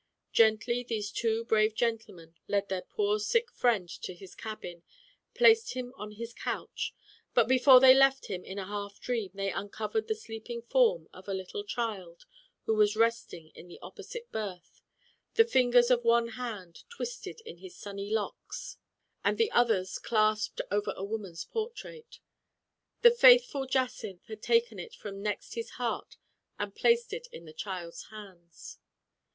[0.33, 4.81] Gently these two brave gentlemen led their poor sick friend to his cabin,
[5.35, 6.95] placed him on his couch,
[7.35, 11.27] but before they left him in a half dream they uncovered the sleeping form of
[11.27, 12.25] a little child
[12.65, 14.81] who was resting in an opposite berth,
[15.35, 18.77] the fingers of one hand twisted in his sunny locks
[19.23, 22.17] and the others clasped over a woman's portrait.
[23.03, 26.17] The faithful Jacynth had taken it from next his heart
[26.57, 28.79] and placed it in the child's hands.